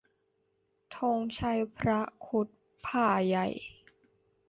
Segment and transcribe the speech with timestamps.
[0.97, 2.47] ธงชัยพระครุฑ
[2.85, 3.47] พ่าห์ใหญ่